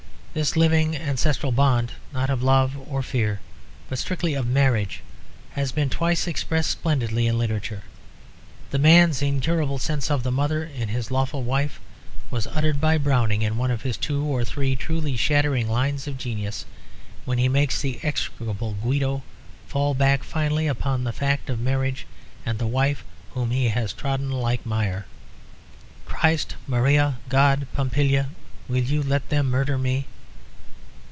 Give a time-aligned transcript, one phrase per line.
[0.33, 3.41] This living, ancestral bond (not of love or fear,
[3.89, 5.01] but strictly of marriage)
[5.55, 7.83] has been twice expressed splendidly in literature.
[8.69, 11.81] The man's incurable sense of the mother in his lawful wife
[12.29, 16.17] was uttered by Browning in one of his two or three truly shattering lines of
[16.17, 16.63] genius,
[17.25, 19.23] when he makes the execrable Guido
[19.67, 22.07] fall back finally upon the fact of marriage
[22.45, 25.05] and the wife whom he has trodden like mire:
[26.05, 26.55] "Christ!
[26.67, 27.17] Maria!
[27.27, 28.29] God, Pompilia,
[28.69, 30.05] will you let them murder me?"